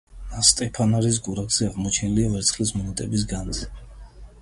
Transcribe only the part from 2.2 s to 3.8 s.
ვერცხლის მონეტების განძი.